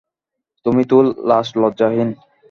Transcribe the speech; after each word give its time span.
তুমি 0.65 0.83
তো 0.85 0.97
লাজ-লজ্জ্বাহীন। 1.29 2.09